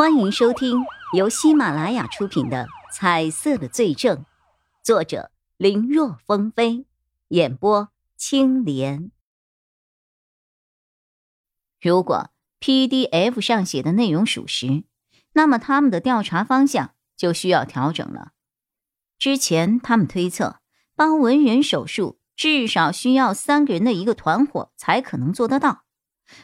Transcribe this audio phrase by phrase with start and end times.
[0.00, 4.16] 欢迎收听由喜马拉雅出品的《彩色的罪证》，
[4.82, 6.86] 作者林若风飞，
[7.28, 9.10] 演播青莲。
[11.82, 14.84] 如果 PDF 上写的内容属实，
[15.34, 18.32] 那么他们的调查方向就需要调整了。
[19.18, 20.60] 之前他们推测，
[20.96, 25.84] 帮文人手术至少需要三个人的一个团伙才可能做得到。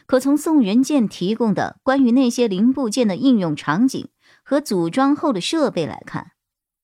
[0.05, 4.09] 可从宋仁健提供的关于那些零部件的应用场景
[4.43, 6.31] 和组装后的设备来看，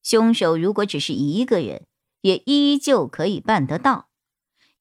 [0.02, 1.86] 凶手如果只是一个人，
[2.20, 4.08] 也依旧可以办得到。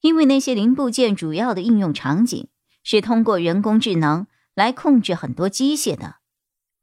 [0.02, 2.48] 因为那些零部件主要的应用场景
[2.84, 6.18] 是通过人工智能来控制很多机械的，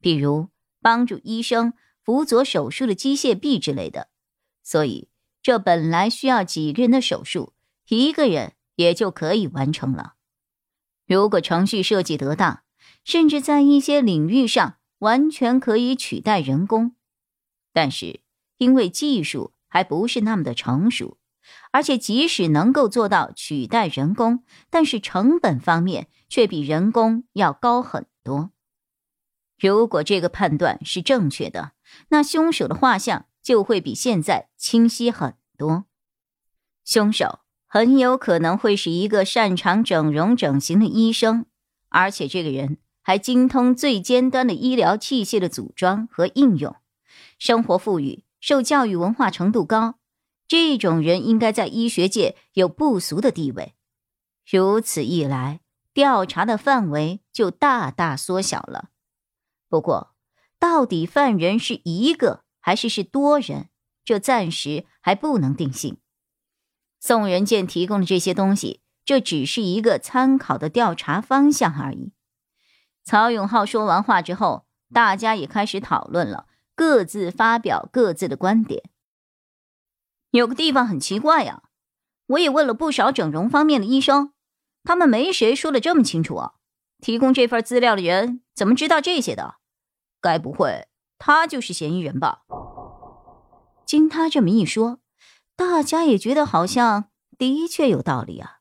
[0.01, 0.49] 比如
[0.81, 4.09] 帮助医生辅佐手术的机械臂之类的。
[4.63, 5.09] 所以，
[5.43, 7.53] 这本来需要几个人的手术，
[7.89, 10.15] 一个人也就可以完成了。
[11.11, 12.63] 如果程序设计得当，
[13.03, 16.95] 甚至在一些领域上完全可以取代人工，
[17.73, 18.21] 但是
[18.59, 21.19] 因为技术还不是那么的成熟，
[21.73, 28.53] 而且即使能够做到取代人工，但是成本方面却比人工要高很多。
[29.59, 31.73] 如果这个判断是正确的，
[32.11, 35.87] 那凶手的画像就会比现在清晰很多。
[36.85, 37.41] 凶手。
[37.73, 41.47] 很有可能会是一个擅长整容整形的医生，
[41.89, 46.75] 而且这个人还精通最尖端的医疗器械的组装和应用，
[47.39, 49.95] 生活富裕，受教育文化程度高，
[50.49, 53.77] 这种人应该在医学界有不俗的地位。
[54.51, 55.61] 如此一来，
[55.95, 58.89] 调查的范围就大大缩小了。
[59.69, 60.17] 不过，
[60.59, 63.69] 到底犯人是一个还是是多人，
[64.05, 65.99] 这暂时还不能定性。
[67.01, 72.13] 宋仁健提供的这些东西，这只是一个参考的调查方向而已。
[73.03, 78.83] 曹永浩说完话之后，大家也开始讨论了，各自发表各自的观点。
[80.31, 81.63] 有个地方很奇怪呀，
[82.27, 84.35] 我也问了不少整容方面的医生，
[84.85, 86.53] 他们没谁说的这么清楚啊。
[87.01, 89.55] 提供这份资料的人怎么知道这些的？
[90.21, 90.87] 该不会
[91.19, 92.43] 他就是嫌疑人吧？
[93.87, 94.99] 经他这么一说。
[95.61, 98.61] 大家也觉得好像的确有道理啊，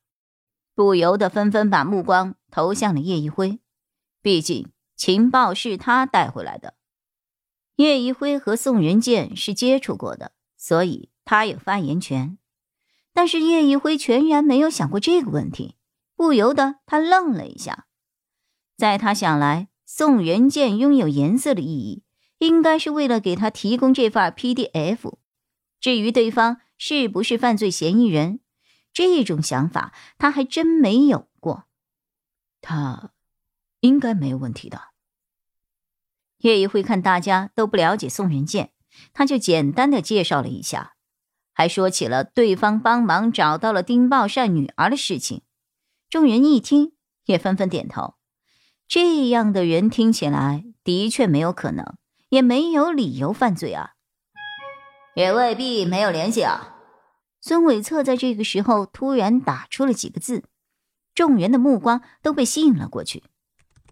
[0.75, 3.61] 不由得纷纷把目光投向了叶一辉。
[4.21, 6.73] 毕竟情报是他带回来的，
[7.77, 12.37] 叶一辉和宋仁健是接触过的，所以他有发言权。
[13.13, 15.75] 但是叶一辉全然没有想过这个问题，
[16.17, 17.87] 不由得他愣了一下。
[18.75, 22.03] 在他想来，宋仁健拥有颜色的意义，
[22.39, 25.13] 应该是为了给他提供这份 PDF。
[25.79, 28.39] 至于对方，是不是犯罪嫌疑人？
[28.91, 31.65] 这种想法他还真没有过。
[32.61, 33.11] 他
[33.81, 34.81] 应该没有问题的。
[36.39, 38.71] 叶一辉看大家都不了解宋仁健，
[39.13, 40.95] 他就简单的介绍了一下，
[41.53, 45.41] 还说起了对方帮忙找到了丁宝善女儿的事情。
[46.09, 46.93] 众人一听，
[47.25, 48.15] 也纷纷点头。
[48.87, 51.97] 这样的人听起来的确没有可能，
[52.29, 53.95] 也没有理由犯罪啊。
[55.19, 56.75] 也未必没有联系啊！
[57.41, 60.45] 孙伟策在这个时候突然打出了几个字，
[61.13, 63.21] 众人的目光都被吸引了过去。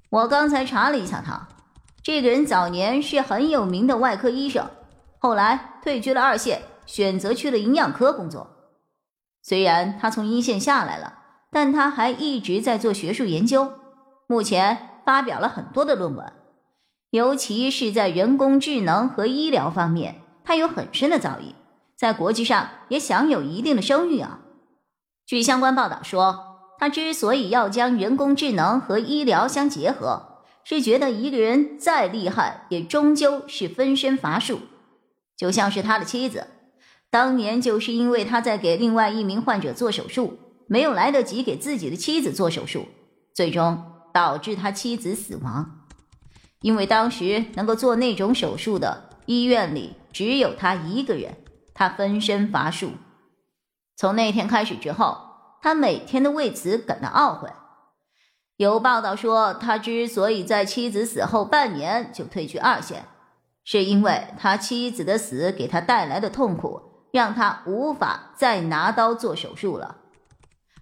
[0.10, 1.50] 我刚才查了一下他，
[2.02, 4.70] 这个人早年是很有名的外科医生，
[5.20, 8.50] 后来退居了二线，选择去了营养科工作。
[9.44, 11.14] 虽然他从一线下来了，
[11.52, 13.74] 但他还一直在做学术研究，
[14.28, 16.32] 目前发表了很多的论文，
[17.09, 20.22] 尤其是在人工智能和医疗方面。
[20.47, 21.52] 他有很深的造诣，
[21.97, 24.40] 在国际上也享有一定的声誉啊。
[25.25, 34.62] 据相关报道说，他之所以要将人工智能和医疗相结合，是觉得一个人再厉害，也终究是分身乏术。
[35.35, 36.47] 就像是他的妻子，
[37.09, 42.88] 当年就是因为他在给另外一名患者做手术，没有来得及给自己的妻子做手术，
[43.34, 43.84] 最终
[44.14, 45.81] 导致他妻子死亡。
[46.62, 49.94] 因为当时能够做那种手术的医院里。
[50.17, 51.37] 只有他一个人，
[51.75, 52.93] 他分身乏术。
[53.96, 55.16] 从那天开始之后，
[55.61, 57.47] 他每天都为此感到懊悔。
[58.55, 63.05] 有报道说，他之所以在妻子死后半年就退居二线，
[63.64, 66.81] 是因为他妻子的死给他带来的痛苦，
[67.13, 69.97] 让他无法再拿刀做手术了。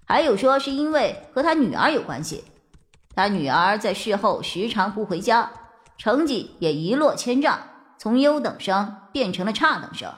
[0.06, 2.46] 还有说是因为和他女儿有关系，
[3.14, 5.52] 他女儿在事后时常不回家，
[5.98, 7.60] 成绩也一落千丈。
[7.98, 10.14] 从优等生变成了差等生，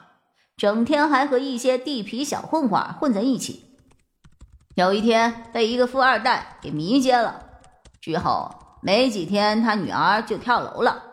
[0.55, 3.77] 整天还和一些地痞小混混混在一起。
[4.75, 7.61] 有一天被一个富二代给迷奸了，
[7.99, 11.03] 之后没几天他女儿就跳楼了。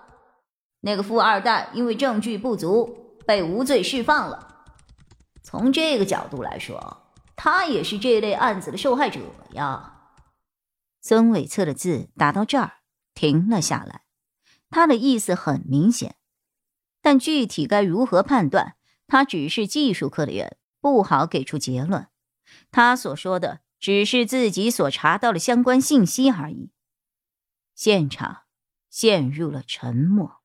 [0.81, 4.67] 那个富二代因为证据不足被无罪释放了。
[5.43, 9.21] 从这个角度来说，他也是这类案子的受害者
[9.53, 9.93] 呀。
[11.01, 12.73] 孙伟策的字打到这儿
[13.15, 14.03] 停了下来，
[14.71, 16.17] 他的意思很明显，
[17.05, 22.09] 但具体该如何判断，他只是技术科的人，不好给出结论。
[22.71, 26.71] 他所说的只是自己所查到的相关信息而已。
[27.75, 28.45] 现场
[28.89, 30.41] 陷入了沉默。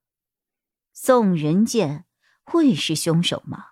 [0.94, 2.04] 宋仁健
[2.44, 3.68] 会是凶手吗？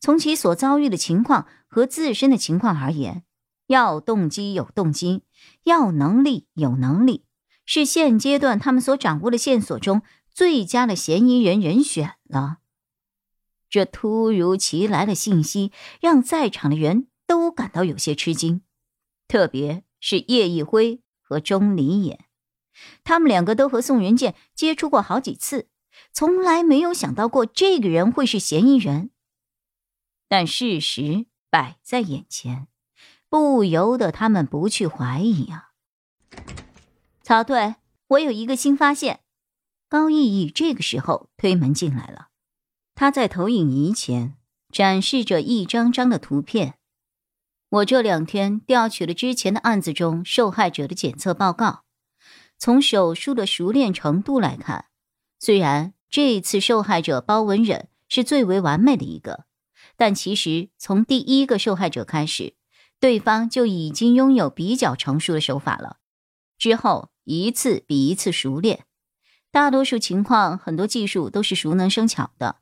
[0.00, 3.24] 从其所遭遇的情况和自身的情况而言，
[3.66, 5.24] 要动机有动机，
[5.64, 7.26] 要能力有能力，
[7.66, 10.00] 是现阶段他们所掌握的线索中
[10.40, 12.60] 最佳的嫌疑人人选了。
[13.68, 15.70] 这突如其来的信息
[16.00, 18.62] 让在场的人都感到有些吃惊，
[19.28, 22.24] 特别是叶一辉和钟离眼，
[23.04, 25.68] 他们两个都和宋仁健接触过好几次。
[26.10, 29.10] 从来没有想到过这个人会是嫌疑人，
[30.26, 32.66] 但事实摆在眼前，
[33.28, 35.72] 不由得他们不去怀疑啊。
[37.22, 37.74] 曹队，
[38.06, 39.19] 我有一个新发现。
[39.90, 42.28] 高逸逸这个时候推门进来了，
[42.94, 44.36] 他在投影仪前
[44.72, 46.76] 展示着一张张的图片。
[47.70, 51.82] 我这两天调取了之前的案子中受害者的检测报告，
[52.56, 54.84] 从手术的熟练程度来看。
[55.40, 59.44] 虽然这一次受害者包文忍是最为完美的一个，
[59.96, 62.54] 但其实从第一个受害者开始，
[63.00, 65.96] 对方就已经拥有比较成熟的手法了。
[66.56, 68.84] 之后一次比一次熟练，
[69.52, 72.56] 大多数情况很多技术都是熟能生巧的。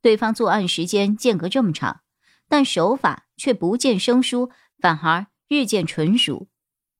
[0.00, 2.02] 对方作案时间间隔这么长，
[2.48, 6.48] 但手法却不见生疏，反而日渐纯熟，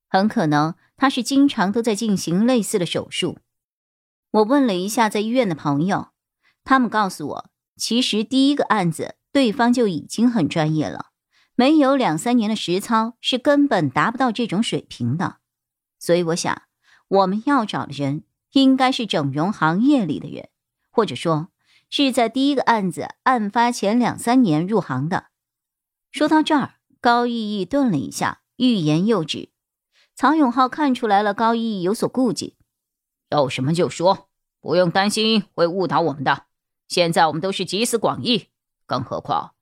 [0.08, 3.38] 很可能他是经常都在进行类似的手术。
[4.30, 6.08] 我问了一下在医院的朋友，
[6.64, 11.10] 他们告诉我，其实第一个案子对方就已经很专业了，
[11.54, 15.36] 没有两三年的实操是根本达不到这种水平的。
[15.98, 16.62] 所以我想，
[17.08, 20.48] 我们要找的人应该是整容行业里的人，
[20.90, 21.48] 或者说
[21.90, 25.26] 是在第一个案子案发前两三年入行的。
[26.10, 29.50] 说到这儿，高逸逸顿了一下，欲言又止。
[30.14, 32.56] 曹永浩看出来了，高逸逸有所顾忌。
[33.30, 34.28] 有什么就说，
[34.60, 36.46] 不用担心会误导我们的。
[36.88, 38.46] 现在我们都是集思广益，
[38.86, 39.52] 更何况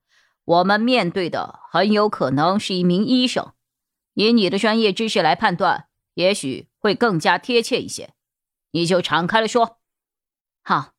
[0.45, 3.53] 我们面对的很有可能是一名医生，
[4.15, 8.15] 以你的专业知识来判断，也许会更加贴切一些。
[8.77, 9.79] 你就敞开了说。
[10.63, 10.93] 好，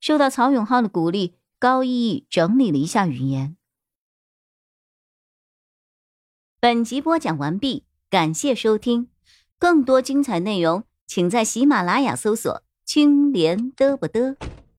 [0.00, 3.58] 受到曹永浩的鼓励，高一整理了一下语言。
[6.58, 9.10] 本集播讲完毕，感谢收听，
[9.58, 10.84] 更多精彩内容。
[11.06, 14.38] 请在喜马拉雅搜索“青莲嘚不嘚”。